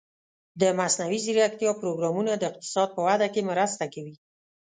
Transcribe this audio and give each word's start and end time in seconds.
د 0.61 0.63
مصنوعي 0.79 1.19
ځیرکتیا 1.25 1.71
پروګرامونه 1.81 2.31
د 2.37 2.43
اقتصاد 2.51 2.89
په 2.93 3.01
وده 3.07 3.27
کې 3.33 3.47
مرسته 3.51 3.83
کوي. 3.93 4.15